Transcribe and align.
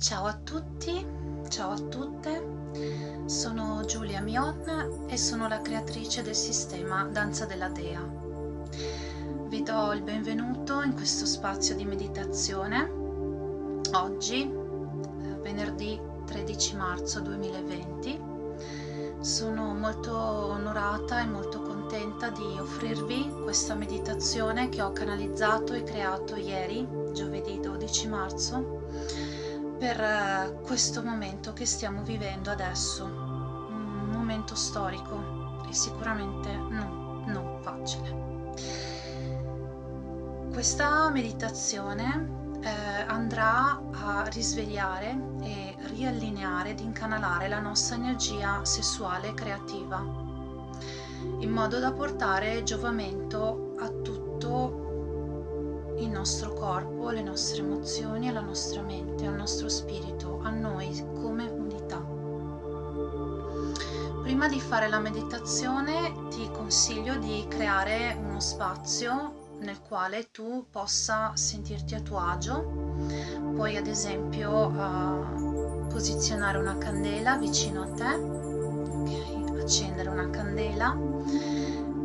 Ciao 0.00 0.26
a 0.26 0.32
tutti, 0.32 1.04
ciao 1.48 1.72
a 1.72 1.76
tutte, 1.76 3.24
sono 3.26 3.84
Giulia 3.84 4.20
Mion 4.20 5.06
e 5.08 5.16
sono 5.16 5.48
la 5.48 5.60
creatrice 5.60 6.22
del 6.22 6.36
sistema 6.36 7.02
Danza 7.02 7.46
della 7.46 7.68
Dea. 7.68 8.00
Vi 9.48 9.62
do 9.64 9.92
il 9.92 10.02
benvenuto 10.02 10.82
in 10.82 10.94
questo 10.94 11.26
spazio 11.26 11.74
di 11.74 11.84
meditazione. 11.84 12.88
Oggi, 13.94 14.42
eh, 14.44 15.34
venerdì 15.42 16.00
13 16.26 16.76
marzo 16.76 17.18
2020, 17.18 18.20
sono 19.18 19.74
molto 19.74 20.16
onorata 20.16 21.22
e 21.22 21.26
molto 21.26 21.60
contenta 21.60 22.30
di 22.30 22.56
offrirvi 22.56 23.32
questa 23.42 23.74
meditazione 23.74 24.68
che 24.68 24.80
ho 24.80 24.92
canalizzato 24.92 25.72
e 25.72 25.82
creato 25.82 26.36
ieri, 26.36 26.86
giovedì 27.12 27.58
12 27.58 28.06
marzo 28.06 28.77
per 29.78 30.00
eh, 30.00 30.60
questo 30.62 31.02
momento 31.02 31.52
che 31.52 31.64
stiamo 31.64 32.02
vivendo 32.02 32.50
adesso, 32.50 33.04
un 33.04 34.10
momento 34.10 34.54
storico 34.54 35.62
e 35.68 35.72
sicuramente 35.72 36.52
no, 36.52 37.22
non 37.26 37.58
facile. 37.62 38.26
Questa 40.52 41.08
meditazione 41.10 42.58
eh, 42.60 42.68
andrà 43.06 43.80
a 43.92 44.24
risvegliare 44.32 45.16
e 45.42 45.76
riallineare 45.92 46.70
ed 46.70 46.80
incanalare 46.80 47.46
la 47.48 47.60
nostra 47.60 47.96
energia 47.96 48.64
sessuale 48.64 49.28
e 49.28 49.34
creativa 49.34 50.26
in 51.40 51.50
modo 51.50 51.78
da 51.78 51.92
portare 51.92 52.62
giovamento 52.62 53.74
a 53.78 53.88
tutto 53.88 54.77
nostro 56.18 56.52
corpo, 56.52 57.10
le 57.10 57.22
nostre 57.22 57.62
emozioni, 57.62 58.32
la 58.32 58.40
nostra 58.40 58.82
mente, 58.82 59.24
al 59.24 59.36
nostro 59.36 59.68
spirito, 59.68 60.40
a 60.42 60.50
noi 60.50 61.00
come 61.14 61.46
unità. 61.46 62.04
Prima 64.22 64.48
di 64.48 64.58
fare 64.60 64.88
la 64.88 64.98
meditazione 64.98 66.12
ti 66.28 66.50
consiglio 66.50 67.16
di 67.18 67.46
creare 67.48 68.18
uno 68.20 68.40
spazio 68.40 69.56
nel 69.60 69.80
quale 69.80 70.32
tu 70.32 70.66
possa 70.68 71.30
sentirti 71.36 71.94
a 71.94 72.00
tuo 72.00 72.18
agio. 72.18 72.96
Puoi 73.54 73.76
ad 73.76 73.86
esempio 73.86 74.66
uh, 74.66 75.86
posizionare 75.86 76.58
una 76.58 76.76
candela 76.78 77.36
vicino 77.36 77.82
a 77.82 77.92
te, 77.92 78.14
okay? 78.14 79.60
accendere 79.60 80.08
una 80.08 80.28
candela 80.30 80.96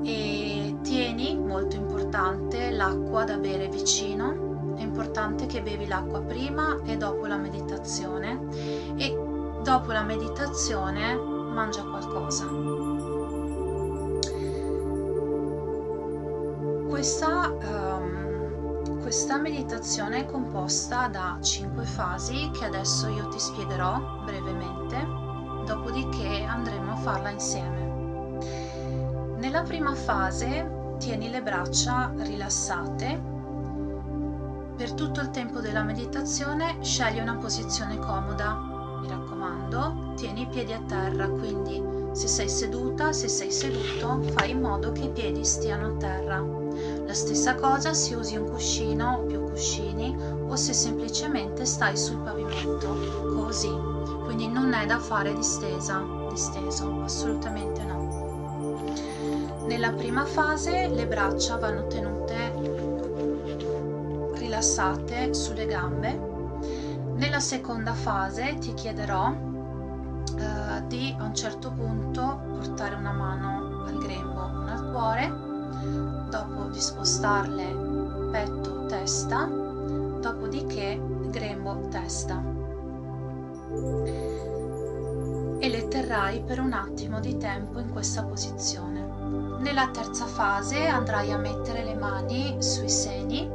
e 0.04 0.76
tieni, 0.84 1.36
molto 1.38 1.76
importante, 1.76 2.63
l'acqua 2.84 3.24
da 3.24 3.38
bere 3.38 3.70
vicino. 3.70 4.76
È 4.76 4.82
importante 4.82 5.46
che 5.46 5.62
bevi 5.62 5.88
l'acqua 5.88 6.22
prima 6.22 6.80
e 6.84 6.98
dopo 6.98 7.26
la 7.26 7.38
meditazione 7.38 8.40
e 8.98 9.18
dopo 9.64 9.92
la 9.94 10.04
meditazione 10.04 11.16
mangia 11.16 11.84
qualcosa. 11.84 12.46
Questa, 16.90 17.50
um, 17.50 19.02
questa 19.02 19.38
meditazione 19.38 20.20
è 20.20 20.26
composta 20.26 21.08
da 21.08 21.38
5 21.42 21.84
fasi 21.86 22.52
che 22.52 22.66
adesso 22.66 23.08
io 23.08 23.28
ti 23.30 23.40
spiegherò 23.40 24.22
brevemente, 24.26 24.98
dopodiché 25.66 26.44
andremo 26.44 26.92
a 26.92 26.96
farla 26.98 27.30
insieme. 27.30 27.92
Nella 29.38 29.62
prima 29.62 29.94
fase 29.94 30.82
tieni 31.04 31.30
le 31.30 31.42
braccia 31.42 32.14
rilassate. 32.16 33.22
Per 34.78 34.94
tutto 34.94 35.20
il 35.20 35.32
tempo 35.32 35.60
della 35.60 35.84
meditazione 35.84 36.78
scegli 36.82 37.20
una 37.20 37.36
posizione 37.36 37.98
comoda. 37.98 38.54
Mi 39.02 39.10
raccomando, 39.10 40.14
tieni 40.16 40.44
i 40.44 40.48
piedi 40.48 40.72
a 40.72 40.80
terra, 40.88 41.28
quindi 41.28 41.84
se 42.14 42.28
sei 42.30 42.48
seduta, 42.48 43.12
se 43.12 43.28
sei 43.28 43.52
seduto, 43.52 44.22
fai 44.32 44.52
in 44.52 44.62
modo 44.62 44.94
che 44.94 45.02
i 45.02 45.10
piedi 45.10 45.44
stiano 45.44 45.88
a 45.88 45.98
terra. 45.98 46.42
La 47.06 47.14
stessa 47.14 47.56
cosa 47.56 47.94
se 47.94 48.16
usi 48.16 48.38
un 48.38 48.50
cuscino 48.50 49.18
o 49.18 49.26
più 49.26 49.44
cuscini 49.44 50.16
o 50.48 50.56
se 50.56 50.72
semplicemente 50.72 51.66
stai 51.66 51.98
sul 51.98 52.20
pavimento, 52.20 52.96
così. 53.36 53.72
Quindi 54.24 54.48
non 54.48 54.72
è 54.72 54.86
da 54.86 55.00
fare 55.00 55.34
distesa, 55.34 56.02
disteso, 56.30 57.02
assolutamente 57.02 57.84
no. 57.84 58.03
Nella 59.74 59.92
prima 59.92 60.24
fase 60.24 60.88
le 60.88 61.08
braccia 61.08 61.58
vanno 61.58 61.88
tenute 61.88 62.54
rilassate 64.36 65.34
sulle 65.34 65.66
gambe. 65.66 66.12
Nella 67.16 67.40
seconda 67.40 67.96
fase 67.96 68.60
ti 68.60 68.76
chiederò 68.76 69.32
eh, 69.32 70.86
di 70.86 71.16
a 71.18 71.24
un 71.24 71.34
certo 71.34 71.72
punto 71.72 72.40
portare 72.50 72.94
una 72.94 73.14
mano 73.14 73.84
al 73.88 73.98
grembo, 73.98 74.46
una 74.46 74.74
al 74.74 74.92
cuore, 74.92 75.28
dopo 76.30 76.70
di 76.70 76.80
spostarle 76.80 78.30
petto, 78.30 78.86
testa, 78.86 79.46
dopodiché 79.46 81.02
grembo, 81.32 81.88
testa. 81.90 82.40
E 85.64 85.70
le 85.70 85.88
terrai 85.88 86.42
per 86.42 86.60
un 86.60 86.74
attimo 86.74 87.22
di 87.22 87.38
tempo 87.38 87.80
in 87.80 87.90
questa 87.90 88.26
posizione. 88.26 89.00
Nella 89.60 89.88
terza 89.92 90.26
fase 90.26 90.88
andrai 90.88 91.32
a 91.32 91.38
mettere 91.38 91.86
le 91.86 91.96
mani 91.96 92.62
sui 92.62 92.90
seni. 92.90 93.50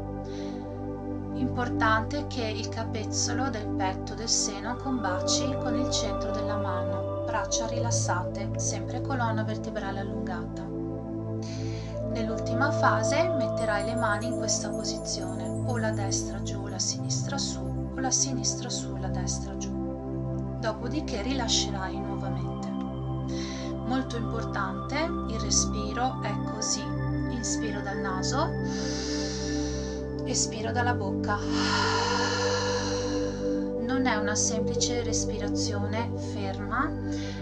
Importante 1.35 2.27
che 2.27 2.47
il 2.47 2.71
capezzolo 2.71 3.51
del 3.51 3.67
petto 3.67 4.15
del 4.15 4.31
seno 4.31 4.77
combaci 4.77 5.55
con 5.61 5.79
il 5.79 5.91
centro 5.91 6.31
della 6.31 6.57
mano, 6.57 7.25
braccia 7.27 7.67
rilassate, 7.67 8.53
sempre 8.57 9.03
colonna 9.03 9.43
vertebrale 9.43 10.01
allungata. 10.01 10.63
Nell'ultima 12.09 12.71
fase 12.71 13.29
metterai 13.37 13.85
le 13.85 13.97
mani 13.97 14.29
in 14.29 14.39
questa 14.39 14.71
posizione, 14.71 15.47
o 15.67 15.77
la 15.77 15.91
destra 15.91 16.41
giù, 16.41 16.69
la 16.69 16.79
sinistra 16.79 17.37
su, 17.37 17.61
o 17.95 18.01
la 18.01 18.11
sinistra 18.11 18.71
su, 18.71 18.97
la 18.97 19.09
destra 19.09 19.55
giù. 19.59 19.78
Dopodiché 20.61 21.23
rilascerai 21.23 21.99
nuovamente. 21.99 22.69
Molto 23.87 24.17
importante, 24.17 24.97
il 25.29 25.41
respiro 25.41 26.21
è 26.23 26.35
così. 26.53 26.83
Inspiro 27.31 27.81
dal 27.81 27.99
naso, 27.99 28.51
espiro 30.25 30.73
dalla 30.73 30.95
bocca. 30.95 31.39
Non 33.87 34.07
è 34.07 34.17
una 34.17 34.35
semplice 34.35 35.03
respirazione 35.03 36.11
ferma, 36.33 36.91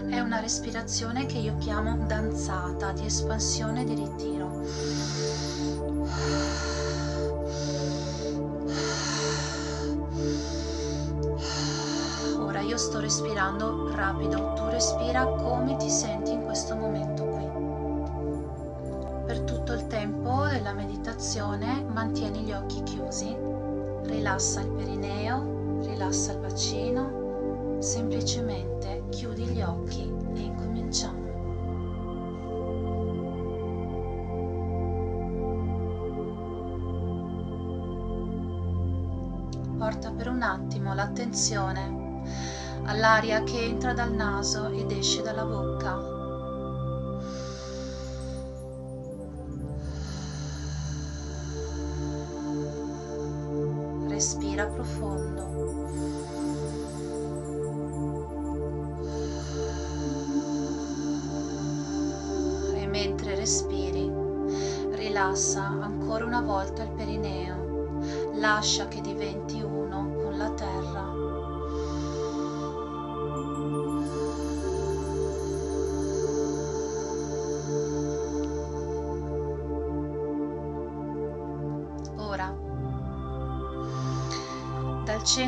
è 0.07 0.19
una 0.19 0.39
respirazione 0.39 1.25
che 1.25 1.39
io 1.39 1.57
chiamo 1.57 2.05
danzata, 2.05 2.91
di 2.91 3.05
espansione 3.05 3.81
e 3.81 3.85
di 3.85 3.95
ritiro. 3.95 4.61
Sto 12.97 12.99
respirando 12.99 13.91
rapido, 13.93 14.53
tu 14.55 14.65
respira 14.69 15.23
come 15.25 15.75
ti 15.77 15.89
senti 15.89 16.31
in 16.31 16.43
questo 16.43 16.75
momento 16.75 17.25
qui. 17.25 17.45
Per 19.25 19.41
tutto 19.41 19.73
il 19.73 19.85
tempo 19.87 20.45
della 20.47 20.73
meditazione 20.73 21.83
mantieni 21.87 22.39
gli 22.39 22.53
occhi 22.53 22.81
chiusi, 22.83 23.35
rilassa 24.03 24.61
il 24.61 24.69
perineo, 24.69 25.81
rilassa 25.81 26.31
il 26.31 26.39
bacino, 26.39 27.77
semplicemente 27.79 29.03
chiudi 29.09 29.43
gli 29.43 29.61
occhi 29.61 30.11
e 30.33 30.39
incominciamo. 30.39 31.25
Porta 39.77 40.11
per 40.11 40.29
un 40.29 40.41
attimo 40.41 40.95
l'attenzione 40.95 41.96
all'aria 42.87 43.43
che 43.43 43.63
entra 43.63 43.93
dal 43.93 44.13
naso 44.13 44.69
ed 44.69 44.91
esce 44.91 45.21
dalla 45.21 45.45
bocca. 45.45 46.16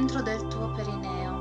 Centro 0.10 0.24
del 0.24 0.48
tuo 0.48 0.72
perineo. 0.72 1.38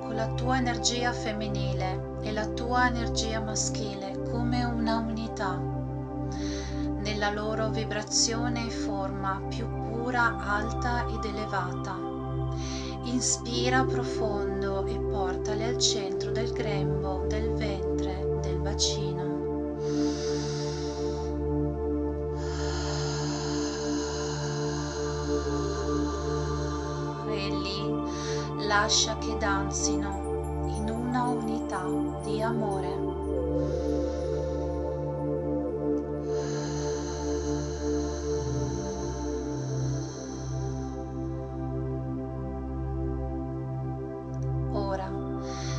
con 0.00 0.14
la 0.14 0.26
tua 0.34 0.56
energia 0.56 1.12
femminile 1.12 2.18
e 2.22 2.32
la 2.32 2.46
tua 2.46 2.88
energia 2.88 3.40
maschile 3.40 4.20
come 4.30 4.64
una 4.64 4.96
unità, 4.96 5.56
nella 7.02 7.30
loro 7.30 7.68
vibrazione 7.68 8.66
e 8.66 8.70
forma 8.70 9.40
più 9.48 9.66
pura, 9.68 10.38
alta 10.38 11.06
ed 11.06 11.24
elevata. 11.24 11.96
Inspira 13.04 13.84
profondo 13.84 14.84
e 14.86 14.98
portali 14.98 15.62
al 15.62 15.78
centro 15.78 16.32
del 16.32 16.50
grembo, 16.52 17.26
del 17.28 17.50
ventre, 17.52 18.38
del 18.40 18.58
bacino. 18.58 19.33
Lascia 28.66 29.16
che 29.18 29.36
danzino 29.38 30.64
in 30.66 30.88
una 30.88 31.24
unità 31.24 31.82
di 32.22 32.42
amore. 32.42 33.12
Ora, 44.72 45.10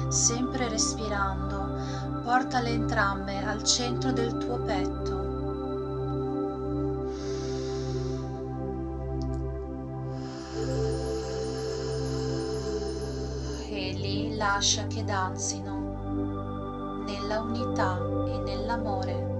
sempre 0.09 0.69
respirando, 0.69 1.79
portale 2.23 2.69
entrambe 2.69 3.43
al 3.43 3.63
centro 3.63 4.11
del 4.11 4.37
tuo 4.37 4.59
petto 4.59 5.14
lascia 14.55 14.87
che 14.87 15.03
danzino 15.03 17.03
nella 17.05 17.41
unità 17.41 17.97
e 18.25 18.37
nell'amore. 18.37 19.33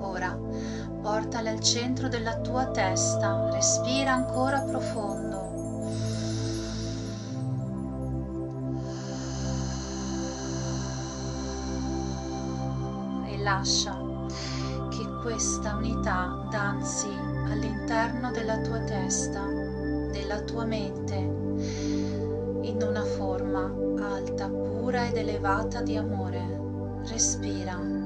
Ora 0.00 0.38
portale 1.00 1.48
al 1.48 1.60
centro 1.60 2.08
della 2.08 2.36
tua 2.40 2.66
testa, 2.66 3.48
respira 3.52 4.12
ancora 4.12 4.60
profondo. 4.60 5.40
Lascia 13.42 14.01
questa 15.22 15.76
unità 15.76 16.48
danzi 16.50 17.06
all'interno 17.06 18.32
della 18.32 18.58
tua 18.58 18.80
testa, 18.80 19.40
della 20.10 20.40
tua 20.40 20.64
mente, 20.64 21.14
in 21.14 22.78
una 22.82 23.04
forma 23.04 23.72
alta, 24.00 24.48
pura 24.48 25.06
ed 25.06 25.16
elevata 25.16 25.80
di 25.80 25.96
amore. 25.96 26.40
Respira. 27.06 28.01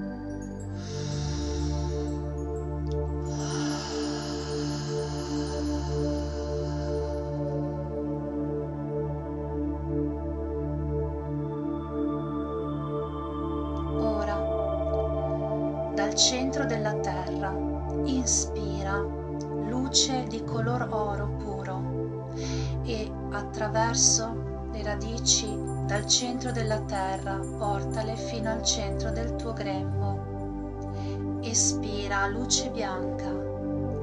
Attraverso 23.37 24.69
le 24.73 24.83
radici 24.83 25.47
dal 25.87 26.07
centro 26.07 26.53
della 26.53 26.81
terra 26.81 27.39
portale 27.59 28.17
fino 28.17 28.51
al 28.51 28.63
centro 28.63 29.11
del 29.11 29.37
tuo 29.37 29.53
grembo. 29.53 31.41
Espira 31.43 32.27
luce 32.27 32.71
bianca. 32.71 33.31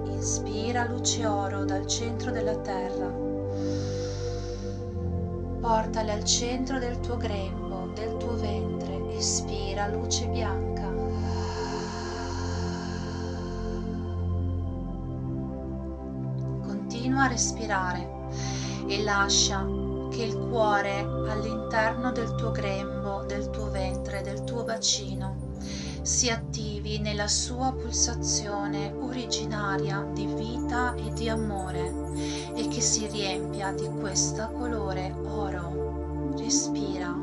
Inspira 0.06 0.86
luce 0.86 1.26
oro 1.26 1.66
dal 1.66 1.86
centro 1.88 2.32
della 2.32 2.56
terra. 2.58 3.08
Portale 5.60 6.12
al 6.12 6.24
centro 6.24 6.80
del 6.80 7.00
tuo 7.00 7.18
grembo, 7.18 7.92
del 7.94 8.16
tuo 8.18 8.36
ventre. 8.38 9.16
Espira 9.16 9.88
luce 9.88 10.28
bianca. 10.28 10.74
continua 17.04 17.24
a 17.24 17.28
respirare 17.28 18.23
e 18.88 19.04
lascia 19.04 19.66
che 20.10 20.24
il 20.24 20.38
cuore 20.38 21.00
all'interno 21.00 22.12
del 22.12 22.36
tuo 22.36 22.52
grembo, 22.52 23.24
del 23.26 23.50
tuo 23.50 23.70
ventre, 23.70 24.22
del 24.22 24.44
tuo 24.44 24.64
bacino 24.64 25.52
si 26.04 26.30
attivi 26.30 27.00
nella 27.00 27.30
sua 27.30 27.72
pulsazione 27.72 28.94
originaria 29.00 30.06
di 30.12 30.26
vita 30.26 30.94
e 30.96 31.14
di 31.14 31.30
amore 31.30 31.94
e 32.56 32.68
che 32.68 32.82
si 32.82 33.08
riempia 33.08 33.72
di 33.72 33.88
questo 33.88 34.52
colore 34.52 35.16
oro. 35.28 36.34
Respira. 36.36 37.16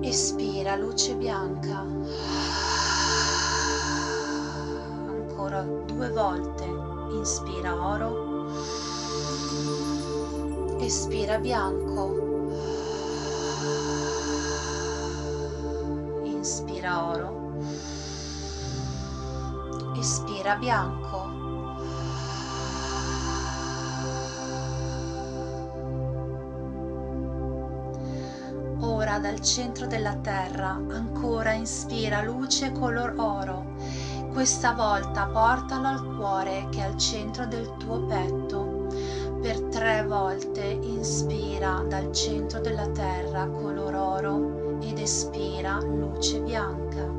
Espira 0.00 0.74
luce 0.74 1.14
bianca. 1.14 1.86
Ancora 5.06 5.62
due 5.62 6.10
volte 6.10 6.64
inspira 7.12 7.86
oro, 7.86 8.27
espira 10.80 11.38
bianco, 11.38 12.04
inspira 16.24 17.04
oro, 17.04 17.52
espira 19.98 20.56
bianco. 20.56 21.36
Ora 28.80 29.18
dal 29.18 29.40
centro 29.40 29.86
della 29.86 30.14
terra 30.16 30.70
ancora 30.70 31.52
inspira 31.52 32.22
luce 32.22 32.70
color 32.72 33.14
oro 33.16 33.76
questa 34.32 34.72
volta 34.72 35.26
portalo 35.26 35.88
al 35.88 36.14
cuore 36.16 36.68
che 36.70 36.78
è 36.78 36.82
al 36.82 36.96
centro 36.96 37.44
del 37.46 37.74
tuo 37.76 38.04
petto. 38.06 38.77
Per 39.40 39.60
tre 39.70 40.04
volte 40.04 40.60
inspira 40.62 41.84
dal 41.88 42.12
centro 42.12 42.60
della 42.60 42.88
terra 42.88 43.46
color 43.46 43.94
oro 43.94 44.78
ed 44.80 44.98
espira 44.98 45.78
luce 45.80 46.40
bianca. 46.40 47.17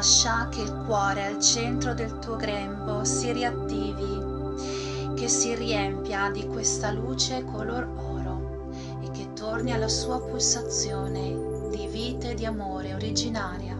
Lascia 0.00 0.48
che 0.48 0.62
il 0.62 0.84
cuore 0.86 1.26
al 1.26 1.38
centro 1.42 1.92
del 1.92 2.20
tuo 2.20 2.36
grembo 2.36 3.04
si 3.04 3.32
riattivi, 3.32 5.12
che 5.14 5.28
si 5.28 5.54
riempia 5.54 6.30
di 6.30 6.46
questa 6.46 6.90
luce 6.90 7.44
color 7.44 7.86
oro 7.96 8.70
e 9.02 9.10
che 9.10 9.34
torni 9.34 9.72
alla 9.72 9.88
sua 9.88 10.18
pulsazione 10.18 11.68
di 11.68 11.86
vita 11.88 12.28
e 12.28 12.34
di 12.34 12.46
amore 12.46 12.94
originaria. 12.94 13.76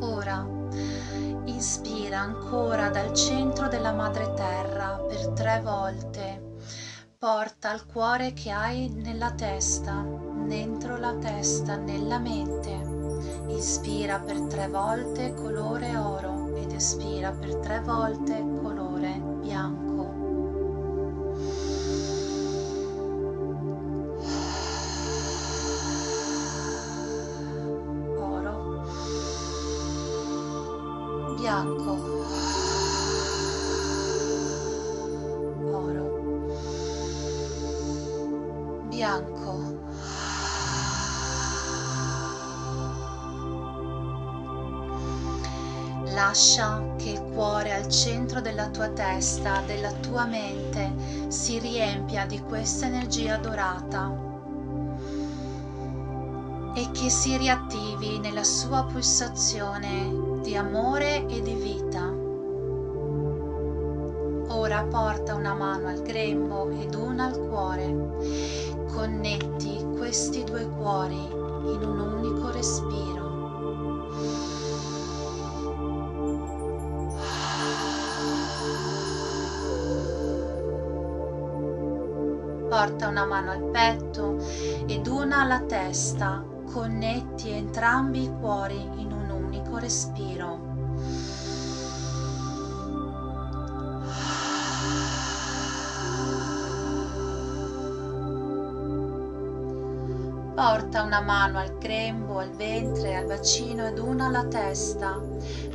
Ora 0.00 0.44
inspira 1.44 2.18
ancora 2.18 2.88
dal 2.88 3.14
centro 3.14 3.68
della 3.68 3.92
madre 3.92 4.32
terra 4.34 5.00
per 5.08 5.28
tre 5.28 5.60
volte 5.62 6.49
porta 7.20 7.68
al 7.68 7.84
cuore 7.84 8.32
che 8.32 8.50
hai 8.50 8.88
nella 8.88 9.32
testa, 9.32 10.02
dentro 10.46 10.96
la 10.96 11.14
testa, 11.16 11.76
nella 11.76 12.18
mente. 12.18 12.70
Inspira 13.48 14.18
per 14.20 14.40
tre 14.46 14.68
volte 14.68 15.34
colore 15.34 15.98
oro 15.98 16.56
ed 16.56 16.72
espira 16.72 17.30
per 17.32 17.56
tre 17.56 17.82
volte 17.82 18.42
colore 18.62 19.20
bianco. 19.42 20.00
Oro. 28.16 28.84
Bianco. 31.38 32.49
Lascia 46.30 46.94
che 46.96 47.10
il 47.10 47.22
cuore 47.34 47.72
al 47.72 47.88
centro 47.88 48.40
della 48.40 48.68
tua 48.68 48.88
testa, 48.90 49.62
della 49.66 49.90
tua 49.90 50.26
mente, 50.26 50.94
si 51.26 51.58
riempia 51.58 52.24
di 52.24 52.38
questa 52.38 52.86
energia 52.86 53.36
dorata 53.36 54.16
e 56.72 56.88
che 56.92 57.10
si 57.10 57.36
riattivi 57.36 58.20
nella 58.20 58.44
sua 58.44 58.84
pulsazione 58.84 60.40
di 60.40 60.54
amore 60.54 61.26
e 61.26 61.42
di 61.42 61.54
vita. 61.54 62.06
Ora 64.54 64.84
porta 64.84 65.34
una 65.34 65.54
mano 65.54 65.88
al 65.88 66.00
grembo 66.00 66.70
ed 66.70 66.94
una 66.94 67.24
al 67.24 67.40
cuore. 67.40 68.86
Connetti 68.92 69.84
questi 69.96 70.44
due 70.44 70.64
cuori 70.78 71.24
in 71.24 71.80
un 71.82 71.98
unico 71.98 72.52
respiro. 72.52 73.29
Porta 82.80 83.08
una 83.08 83.26
mano 83.26 83.50
al 83.50 83.64
petto 83.64 84.38
ed 84.86 85.06
una 85.06 85.42
alla 85.42 85.60
testa 85.60 86.42
connetti 86.72 87.50
entrambi 87.50 88.22
i 88.22 88.32
cuori 88.40 88.80
in 88.96 89.12
un 89.12 89.28
unico 89.28 89.76
respiro. 89.76 90.58
Porta 100.54 101.02
una 101.02 101.20
mano 101.20 101.58
al 101.58 101.76
grembo, 101.76 102.38
al 102.38 102.50
ventre, 102.52 103.14
al 103.14 103.26
bacino 103.26 103.88
ed 103.88 103.98
una 103.98 104.28
alla 104.28 104.46
testa. 104.46 105.20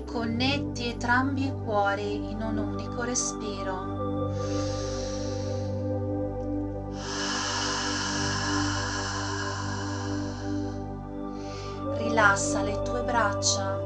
Connetti 0.07 0.87
entrambi 0.89 1.45
i 1.45 1.53
cuori 1.53 2.31
in 2.31 2.41
un 2.41 2.57
unico 2.57 3.03
respiro. 3.03 3.94
Rilassa 12.15 12.61
le 12.61 12.81
tue 12.83 13.03
braccia, 13.03 13.77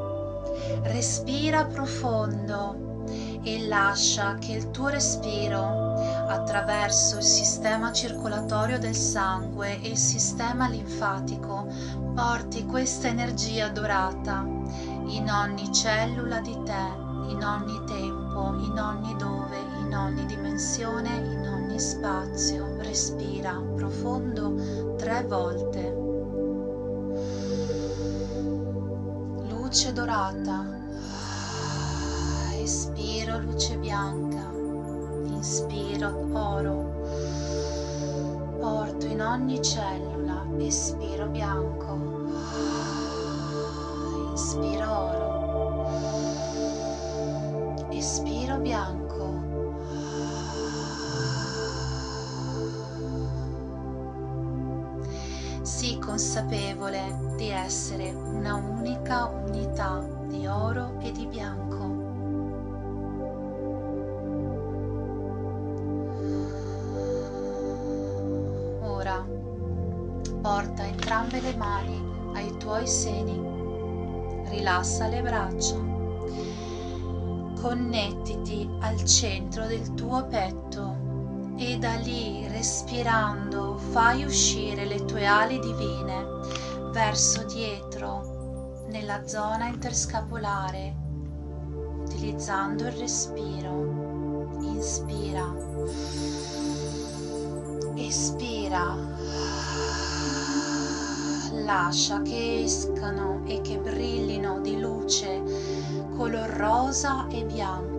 respira 0.84 1.66
profondo 1.66 3.08
e 3.42 3.66
lascia 3.68 4.36
che 4.36 4.52
il 4.52 4.70
tuo 4.70 4.90
respiro 4.90 5.96
attraverso 6.28 7.18
il 7.18 7.24
sistema 7.24 7.92
circolatorio 7.92 8.78
del 8.78 8.94
sangue 8.94 9.82
e 9.82 9.88
il 9.88 9.98
sistema 9.98 10.70
linfatico 10.70 11.66
porti 12.14 12.68
questa 12.68 13.08
energia 13.08 13.70
dorata 13.70 14.46
in 15.08 15.28
ogni 15.32 15.74
cellula 15.74 16.40
di 16.40 16.56
te, 16.66 17.32
in 17.32 17.44
ogni 17.44 17.84
tempo, 17.88 18.54
in 18.60 18.78
ogni 18.78 19.16
dove, 19.16 19.58
in 19.80 19.96
ogni 19.96 20.28
dimensione, 20.28 21.16
in 21.16 21.50
ogni 21.52 21.80
spazio. 21.80 22.76
Respira 22.78 23.60
profondo 23.76 24.94
tre 24.98 25.24
volte. 25.24 26.09
Luce 29.70 29.94
dorata, 29.94 30.66
espiro 32.60 33.38
luce 33.38 33.78
bianca, 33.78 34.50
inspiro 35.28 36.28
oro, 36.34 37.06
porto 38.60 39.06
in 39.06 39.22
ogni 39.22 39.62
cellula, 39.62 40.44
espiro 40.58 41.28
bianco, 41.28 42.00
inspiro 44.32 44.90
oro, 44.90 45.86
espiro 47.92 48.58
bianco. 48.58 49.09
Consapevole 56.20 57.34
di 57.38 57.48
essere 57.48 58.12
una 58.12 58.56
unica 58.56 59.28
unità 59.28 60.06
di 60.28 60.46
oro 60.48 61.00
e 61.00 61.14
di 61.14 61.26
bianco. 61.26 61.78
Ora 68.86 69.26
porta 70.42 70.86
entrambe 70.86 71.40
le 71.40 71.56
mani 71.56 72.04
ai 72.34 72.54
tuoi 72.58 72.86
seni, 72.86 73.40
rilassa 74.50 75.08
le 75.08 75.22
braccia, 75.22 75.78
connettiti 77.62 78.70
al 78.82 79.02
centro 79.06 79.68
del 79.68 79.94
tuo 79.94 80.26
petto 80.26 80.99
e 81.62 81.78
da 81.78 81.96
lì 81.96 82.48
respirando 82.48 83.78
fai 83.92 84.24
uscire 84.24 84.86
le 84.86 85.04
tue 85.04 85.26
ali 85.26 85.60
divine 85.60 86.26
verso 86.94 87.44
dietro 87.44 88.86
nella 88.88 89.28
zona 89.28 89.68
interscapolare 89.68 90.96
utilizzando 92.00 92.88
il 92.88 92.94
respiro. 92.94 94.58
Inspira. 94.62 95.54
Espira. 97.96 98.96
Lascia 101.66 102.22
che 102.22 102.64
escano 102.64 103.44
e 103.46 103.60
che 103.62 103.78
brillino 103.78 104.62
di 104.62 104.80
luce 104.80 105.44
color 106.16 106.50
rosa 106.52 107.28
e 107.28 107.44
bianco 107.44 107.99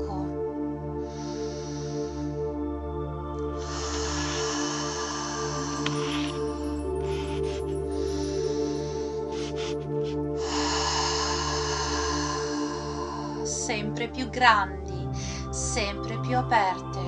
grandi, 14.41 15.07
sempre 15.51 16.19
più 16.21 16.35
aperte. 16.35 16.99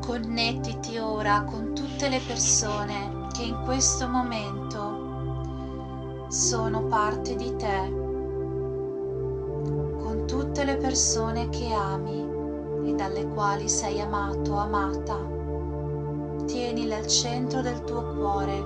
Connettiti 0.00 0.96
ora 0.96 1.42
con 1.42 1.74
tutte 1.74 2.08
le 2.08 2.22
persone 2.26 3.26
che 3.34 3.42
in 3.42 3.60
questo 3.64 4.08
momento 4.08 6.22
sono 6.28 6.84
parte 6.84 7.36
di 7.36 7.54
te, 7.56 7.92
con 10.00 10.24
tutte 10.26 10.64
le 10.64 10.78
persone 10.78 11.50
che 11.50 11.70
ami 11.74 12.26
e 12.86 12.94
dalle 12.94 13.28
quali 13.28 13.68
sei 13.68 14.00
amato, 14.00 14.56
amata 14.56 15.33
tienile 16.44 16.96
al 16.96 17.06
centro 17.06 17.62
del 17.62 17.82
tuo 17.84 18.14
cuore. 18.14 18.62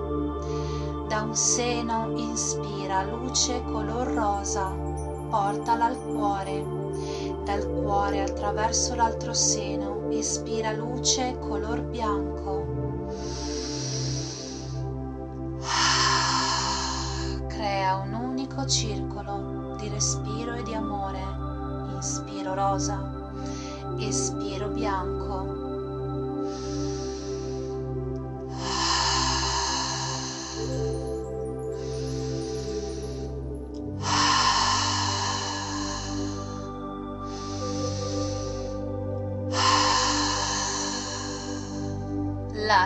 Da 1.09 1.23
un 1.23 1.35
seno 1.35 2.13
inspira 2.17 3.03
luce 3.05 3.63
color 3.65 4.09
rosa, 4.13 4.69
portala 5.31 5.87
al 5.87 5.99
cuore. 5.99 6.65
Dal 7.45 7.67
cuore 7.67 8.23
attraverso 8.23 8.95
l'altro 8.95 9.33
seno 9.33 10.09
espira 10.11 10.73
luce 10.73 11.39
color 11.39 11.81
bianco. 11.83 12.67
Crea 17.49 17.97
un 17.97 18.13
unico 18.13 18.67
circolo 18.67 19.77
di 19.79 19.89
respiro 19.89 20.55
e 20.55 20.63
di 20.63 20.75
amore. 20.75 21.23
Inspiro 21.95 22.55
rosa, 22.55 23.33
espiro 23.99 24.69
bianco. 24.69 25.58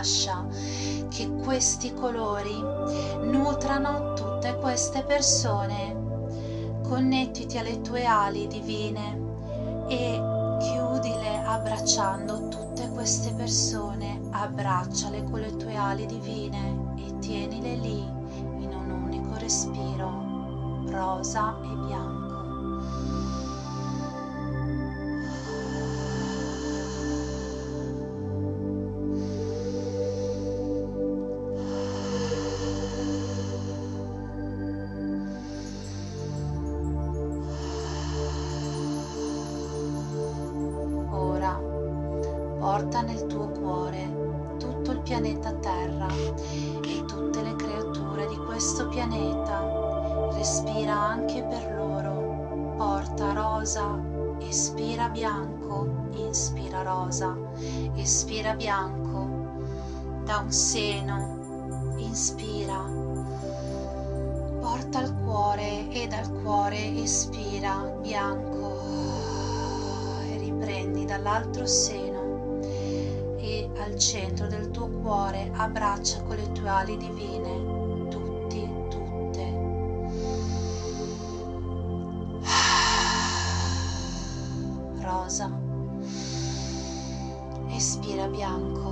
Lascia 0.03 0.45
che 1.09 1.31
questi 1.45 1.95
colori 1.95 2.61
nutrano 3.23 4.15
tutte 4.15 4.57
queste 4.57 5.05
persone. 5.05 6.81
Connettiti 6.83 7.57
alle 7.57 7.81
tue 7.83 8.05
ali 8.05 8.49
divine 8.49 9.87
e 9.89 10.21
chiudile 10.59 11.43
abbracciando 11.45 12.49
tutte 12.49 12.91
queste 12.91 13.33
persone, 13.33 14.21
abbracciale 14.31 15.23
con 15.23 15.39
le 15.39 15.55
tue 15.55 15.77
ali 15.77 16.05
divine 16.07 16.95
e 16.97 17.19
tienile 17.21 17.77
lì 17.77 18.01
in 18.01 18.75
un 18.75 18.91
unico 18.91 19.37
respiro, 19.39 20.83
rosa 20.87 21.57
e 21.63 21.87
bianco. 21.87 22.22
Espira 54.49 55.09
bianco, 55.09 56.09
inspira 56.15 56.83
rosa, 56.83 57.37
espira 57.97 58.55
bianco. 58.55 59.29
Da 60.25 60.39
un 60.39 60.53
seno, 60.53 61.95
inspira. 61.97 62.79
Porta 64.61 64.99
al 64.99 65.15
cuore 65.25 65.89
e 65.91 66.07
dal 66.07 66.31
cuore 66.43 67.03
espira 67.03 67.93
bianco 68.01 68.79
e 70.31 70.39
riprendi 70.39 71.05
dall'altro 71.05 71.67
seno 71.67 72.23
al 73.83 73.99
centro 73.99 74.47
del 74.47 74.71
tuo 74.71 74.89
cuore 74.89 75.51
abbraccia 75.55 76.23
con 76.23 76.37
le 76.37 76.53
tue 76.53 76.69
ali 76.69 76.97
divine 76.97 77.82
Rosa. 85.23 85.49
Espira 87.71 88.27
bianco. 88.27 88.91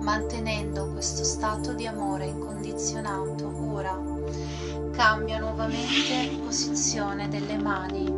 mantenendo 0.00 0.90
questo 0.92 1.22
stato 1.22 1.74
di 1.74 1.86
amore 1.86 2.26
incondizionato, 2.26 3.46
ora 3.72 3.96
cambia 4.92 5.38
nuovamente 5.38 6.36
posizione 6.42 7.28
delle 7.28 7.56
mani. 7.56 8.12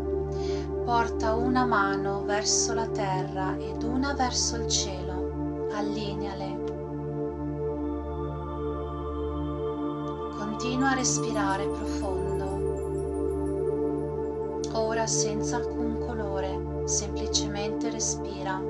Porta 0.85 1.35
una 1.35 1.67
mano 1.67 2.25
verso 2.25 2.73
la 2.73 2.87
terra 2.87 3.57
ed 3.59 3.83
una 3.83 4.15
verso 4.15 4.57
il 4.57 4.69
cielo. 4.69 5.69
Allineale. 5.73 6.50
A 10.91 10.95
respirare 10.95 11.69
profondo. 11.69 12.49
Ora 14.73 15.07
senza 15.07 15.55
alcun 15.55 16.05
colore, 16.05 16.83
semplicemente 16.89 17.91
respira. 17.91 18.61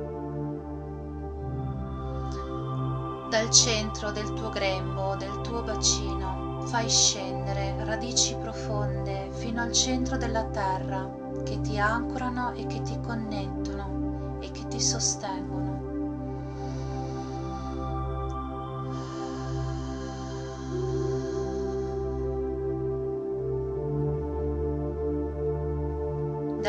Dal 3.30 3.48
centro 3.48 4.10
del 4.12 4.30
tuo 4.34 4.50
grembo, 4.50 5.16
del 5.16 5.40
tuo 5.40 5.62
bacino, 5.62 6.60
fai 6.66 6.90
scendere 6.90 7.82
radici 7.86 8.36
profonde 8.36 9.30
fino 9.30 9.62
al 9.62 9.72
centro 9.72 10.18
della 10.18 10.44
terra 10.44 11.10
che 11.42 11.58
ti 11.62 11.78
ancorano 11.78 12.52
e 12.52 12.66
che 12.66 12.82
ti 12.82 13.00
connettono 13.00 14.36
e 14.40 14.50
che 14.50 14.66
ti 14.68 14.78
sostengono. 14.78 15.69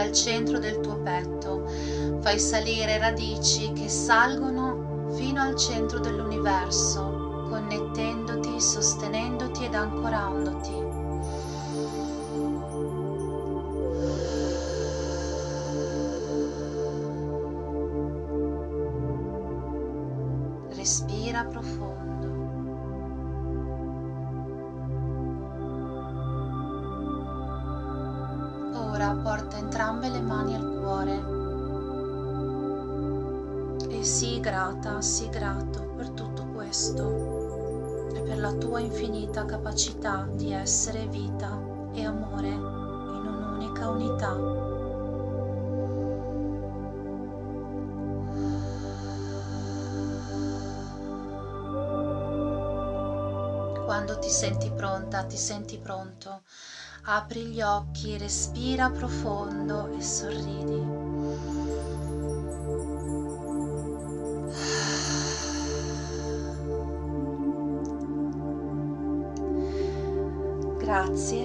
Dal 0.02 0.14
centro 0.14 0.58
del 0.58 0.80
tuo 0.80 0.96
petto 1.04 1.64
fai 2.22 2.40
salire 2.40 2.98
radici 2.98 3.72
che 3.72 3.88
salgono 3.88 5.12
fino 5.16 5.40
al 5.40 5.56
centro 5.56 6.00
dell'universo, 6.00 7.46
connettendoti, 7.48 8.60
sostenendoti 8.60 9.66
ed 9.66 9.76
ancorandoti. 9.76 10.91
Entrambe 29.72 30.10
le 30.10 30.20
mani 30.20 30.54
al 30.54 30.80
cuore 30.82 31.40
sii 34.04 34.40
grata, 34.42 35.00
sii 35.00 35.30
grato 35.30 35.94
per 35.96 36.10
tutto 36.10 36.48
questo 36.48 38.10
e 38.14 38.20
per 38.20 38.40
la 38.40 38.52
tua 38.52 38.82
infinita 38.82 39.46
capacità 39.46 40.28
di 40.34 40.52
essere 40.52 41.08
vita 41.08 41.58
e 41.94 42.04
amore 42.04 42.48
in 42.50 42.60
un'unica 42.60 43.88
unità. 43.90 44.36
Quando 53.86 54.20
ti 54.20 54.30
senti 54.30 54.70
pronta, 54.72 55.24
ti 55.24 55.38
senti 55.38 55.78
pronto, 55.78 56.42
apri 57.04 57.46
gli 57.46 57.62
occhi, 57.62 58.18
respira 58.18 58.90
profondo 58.90 59.92
e 59.98 60.02
sorridi. 60.02 61.00
Grazie 70.78 71.44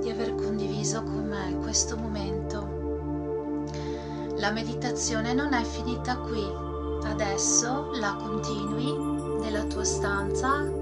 di 0.00 0.10
aver 0.10 0.34
condiviso 0.34 1.02
con 1.02 1.26
me 1.26 1.56
questo 1.62 1.96
momento. 1.96 2.80
La 4.36 4.50
meditazione 4.50 5.32
non 5.32 5.52
è 5.52 5.62
finita 5.64 6.16
qui. 6.18 6.44
Adesso 7.04 7.90
la 7.94 8.14
continui 8.14 9.40
nella 9.40 9.64
tua 9.64 9.84
stanza. 9.84 10.81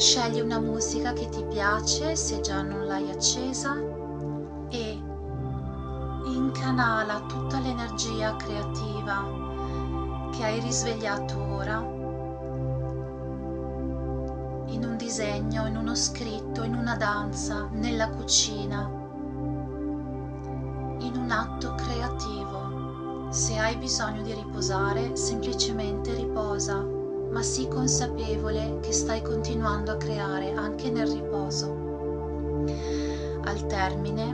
Scegli 0.00 0.40
una 0.40 0.58
musica 0.58 1.12
che 1.12 1.28
ti 1.28 1.44
piace 1.44 2.16
se 2.16 2.40
già 2.40 2.62
non 2.62 2.86
l'hai 2.86 3.10
accesa 3.10 3.76
e 4.70 4.98
incanala 6.24 7.20
tutta 7.28 7.60
l'energia 7.60 8.34
creativa 8.36 10.30
che 10.32 10.42
hai 10.42 10.58
risvegliato 10.60 11.38
ora 11.38 11.76
in 14.68 14.84
un 14.84 14.96
disegno, 14.96 15.66
in 15.66 15.76
uno 15.76 15.94
scritto, 15.94 16.62
in 16.62 16.76
una 16.76 16.96
danza, 16.96 17.68
nella 17.70 18.08
cucina, 18.08 18.90
in 21.00 21.12
un 21.14 21.30
atto 21.30 21.74
creativo. 21.74 23.28
Se 23.28 23.58
hai 23.58 23.76
bisogno 23.76 24.22
di 24.22 24.32
riposare, 24.32 25.14
semplicemente 25.14 26.14
riposa, 26.14 26.99
ma 27.30 27.42
sii 27.42 27.68
consapevole 27.68 28.78
che 28.80 28.92
stai 28.92 29.22
continuando 29.22 29.92
a 29.92 29.96
creare 29.96 30.52
anche 30.52 30.90
nel 30.90 31.08
riposo. 31.08 31.88
Al 33.44 33.66
termine, 33.66 34.32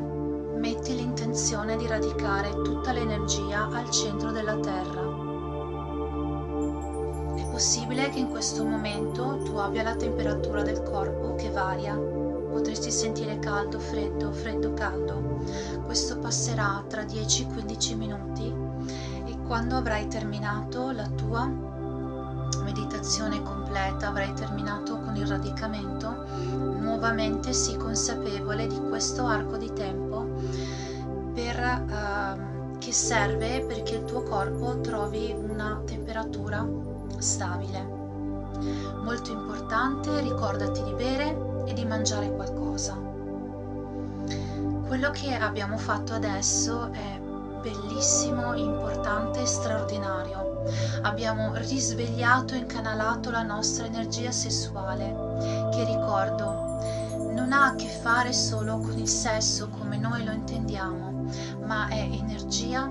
metti 0.57 0.95
l'intenzione 0.95 1.77
di 1.77 1.87
radicare 1.87 2.51
tutta 2.63 2.93
l'energia 2.93 3.69
al 3.69 3.91
centro 3.91 4.31
della 4.31 4.57
Terra 4.59 5.27
possibile 7.57 8.11
che 8.11 8.19
in 8.19 8.29
questo 8.29 8.67
momento 8.67 9.39
tu 9.43 9.57
abbia 9.57 9.83
la 9.83 9.97
temperatura 9.97 10.61
del 10.61 10.83
corpo 10.83 11.37
che 11.37 11.49
varia. 11.49 11.95
Potresti 11.97 12.91
sentire 12.91 13.39
caldo, 13.39 13.79
freddo, 13.79 14.31
freddo, 14.31 14.75
caldo. 14.75 15.41
Questo 15.87 16.19
passerà 16.19 16.85
tra 16.87 17.03
10 17.05 17.43
e 17.43 17.47
15 17.47 17.95
minuti 17.95 18.55
e 19.25 19.39
quando 19.47 19.75
avrai 19.75 20.07
terminato 20.07 20.91
la 20.91 21.09
tua 21.09 21.66
meditazione 22.77 23.43
completa, 23.43 24.09
avrai 24.09 24.35
terminato 24.35 24.99
con 24.99 25.17
il 25.17 25.27
radicamento, 25.27 26.27
nuovamente 26.79 27.55
sii 27.55 27.77
consapevole 27.79 28.67
di 28.67 28.79
questo 28.89 29.25
arco 29.25 29.57
di 29.57 29.73
tempo 29.73 30.27
per, 31.33 31.57
uh, 31.59 32.77
che 32.79 32.93
serve 32.93 33.65
perché 33.67 33.97
il 33.97 34.05
tuo 34.05 34.23
corpo 34.23 34.79
trovi 34.81 35.35
una 35.37 35.81
temperatura 35.87 36.67
stabile. 37.17 37.95
Molto 39.03 39.33
importante, 39.33 40.21
ricordati 40.21 40.83
di 40.83 40.93
bere 40.93 41.65
e 41.65 41.73
di 41.73 41.85
mangiare 41.87 42.31
qualcosa. 42.31 42.95
Quello 44.87 45.11
che 45.11 45.35
abbiamo 45.35 45.79
fatto 45.79 46.13
adesso 46.13 46.91
è 46.93 47.21
bellissimo, 47.63 48.55
importante 48.55 49.41
e 49.41 49.47
straordinario. 49.47 50.46
Abbiamo 51.03 51.55
risvegliato 51.55 52.55
e 52.55 52.59
incanalato 52.59 53.31
la 53.31 53.43
nostra 53.43 53.87
energia 53.87 54.31
sessuale, 54.31 55.69
che 55.73 55.85
ricordo 55.85 56.65
non 57.33 57.53
ha 57.53 57.67
a 57.67 57.75
che 57.75 57.89
fare 57.89 58.33
solo 58.33 58.79
con 58.79 58.99
il 58.99 59.09
sesso 59.09 59.69
come 59.69 59.99
noi 59.99 60.25
lo 60.25 60.33
intendiamo, 60.33 61.31
ma 61.65 61.89
è 61.89 61.99
energia 61.99 62.91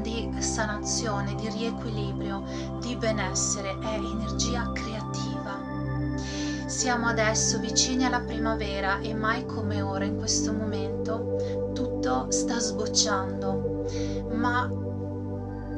di 0.00 0.34
sanazione, 0.38 1.34
di 1.34 1.48
riequilibrio, 1.48 2.42
di 2.80 2.96
benessere, 2.96 3.78
è 3.78 3.94
energia 3.94 4.70
creativa. 4.72 5.58
Siamo 6.66 7.06
adesso 7.06 7.58
vicini 7.60 8.04
alla 8.04 8.20
primavera 8.20 8.98
e 8.98 9.14
mai 9.14 9.46
come 9.46 9.82
ora 9.82 10.04
in 10.04 10.16
questo 10.16 10.52
momento 10.52 11.70
tutto 11.72 12.26
sta 12.30 12.58
sbocciando, 12.58 13.84
ma 14.32 14.68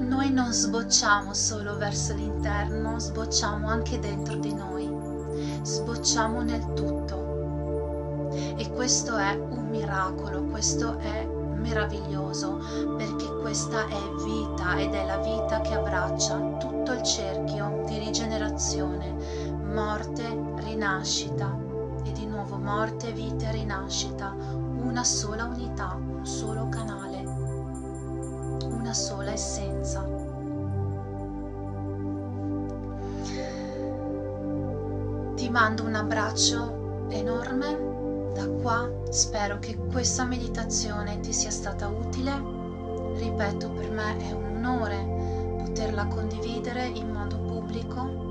noi 0.09 0.31
non 0.33 0.53
sbocciamo 0.53 1.35
solo 1.35 1.77
verso 1.77 2.15
l'interno, 2.15 2.99
sbocciamo 2.99 3.69
anche 3.69 3.99
dentro 3.99 4.37
di 4.37 4.55
noi, 4.55 4.91
sbocciamo 5.63 6.41
nel 6.41 6.73
tutto. 6.73 8.31
E 8.57 8.71
questo 8.73 9.17
è 9.17 9.35
un 9.35 9.69
miracolo, 9.69 10.45
questo 10.45 10.99
è 10.99 11.27
meraviglioso 11.27 12.59
perché 12.97 13.27
questa 13.41 13.87
è 13.87 14.01
vita 14.25 14.79
ed 14.79 14.95
è 14.95 15.05
la 15.05 15.19
vita 15.19 15.61
che 15.61 15.75
abbraccia 15.75 16.57
tutto 16.59 16.93
il 16.93 17.03
cerchio 17.03 17.85
di 17.87 17.99
rigenerazione, 17.99 19.15
morte, 19.63 20.25
rinascita 20.65 21.55
e 22.05 22.13
di 22.13 22.27
nuovo 22.27 22.57
morte, 22.57 23.13
vita 23.13 23.49
e 23.49 23.53
rinascita, 23.53 24.35
una 24.35 25.05
sola 25.05 25.45
unità, 25.45 25.99
un 25.99 26.25
solo 26.25 26.69
canale, 26.71 27.08
una 28.89 28.97
sola 28.97 29.33
essenza. 29.33 30.03
Ti 35.35 35.51
mando 35.51 35.85
un 35.85 35.95
abbraccio 35.95 37.07
enorme 37.11 38.33
da 38.33 38.49
qua, 38.49 38.91
spero 39.11 39.59
che 39.59 39.77
questa 39.77 40.25
meditazione 40.25 41.21
ti 41.21 41.35
sia 41.35 41.51
stata 41.51 41.87
utile. 41.87 42.33
Ripeto, 43.17 43.73
per 43.73 43.91
me 43.91 44.17
è 44.27 44.33
un 44.33 44.57
onore 44.57 45.57
poterla 45.65 46.07
condividere 46.07 46.87
in 46.87 47.11
modo 47.11 47.37
pubblico 47.41 48.29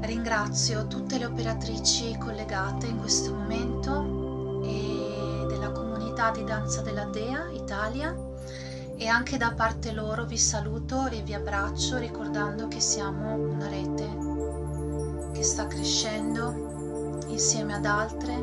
Ringrazio 0.00 0.86
tutte 0.86 1.18
le 1.18 1.26
operatrici 1.26 2.16
collegate 2.18 2.86
in 2.86 2.98
questo 2.98 3.32
momento 3.32 4.60
e 4.64 5.46
della 5.48 5.70
comunità 5.70 6.30
di 6.30 6.44
danza 6.44 6.82
della 6.82 7.04
Dea 7.04 7.48
Italia 7.50 8.21
e 8.96 9.06
anche 9.06 9.36
da 9.36 9.52
parte 9.52 9.92
loro 9.92 10.24
vi 10.24 10.38
saluto 10.38 11.06
e 11.08 11.22
vi 11.22 11.34
abbraccio 11.34 11.98
ricordando 11.98 12.68
che 12.68 12.80
siamo 12.80 13.34
una 13.34 13.68
rete 13.68 14.32
che 15.32 15.42
sta 15.42 15.66
crescendo 15.66 17.20
insieme 17.28 17.74
ad 17.74 17.86
altre, 17.86 18.34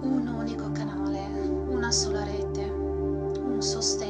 un 0.00 0.26
unico 0.26 0.72
canale, 0.72 1.20
una 1.68 1.92
sola 1.92 2.24
rete, 2.24 2.62
un 2.62 3.58
sostegno 3.60 4.05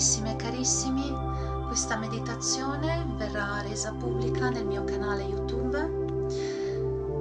Carissime 0.00 0.32
e 0.32 0.36
carissimi, 0.36 1.14
questa 1.66 1.98
meditazione 1.98 3.06
verrà 3.18 3.60
resa 3.60 3.92
pubblica 3.92 4.48
nel 4.48 4.64
mio 4.64 4.82
canale 4.82 5.24
YouTube 5.24 5.76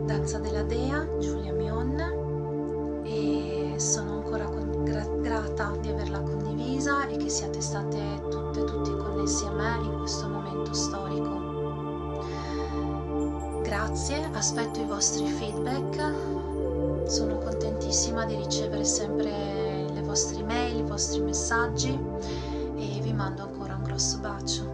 Danza 0.05 0.39
della 0.39 0.63
Dea, 0.63 1.05
Giulia 1.17 1.51
Mion 1.51 3.01
e 3.03 3.73
sono 3.75 4.13
ancora 4.13 4.49
grata 5.19 5.75
di 5.81 5.89
averla 5.89 6.21
condivisa 6.21 7.05
e 7.07 7.17
che 7.17 7.27
siate 7.27 7.59
state 7.59 8.21
tutte 8.29 8.61
e 8.61 8.63
tutti 8.63 8.95
connessi 8.95 9.43
a 9.43 9.51
me 9.51 9.75
in 9.83 9.97
questo 9.97 10.29
momento 10.29 10.71
storico. 10.71 12.21
Grazie, 13.61 14.29
aspetto 14.31 14.79
i 14.79 14.85
vostri 14.85 15.25
feedback, 15.27 16.13
sono 17.09 17.39
contentissima 17.39 18.23
di 18.23 18.35
ricevere 18.35 18.85
sempre 18.85 19.85
le 19.91 20.01
vostre 20.01 20.39
email, 20.39 20.77
i 20.77 20.83
vostri 20.83 21.19
messaggi 21.19 22.47
mando 23.19 23.43
ancora 23.43 23.75
un 23.75 23.83
grosso 23.83 24.17
bacio. 24.19 24.68